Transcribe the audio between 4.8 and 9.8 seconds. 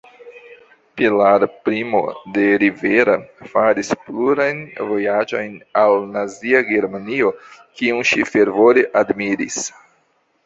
vojaĝojn al Nazia Germanio, kiun ŝi fervore admiris.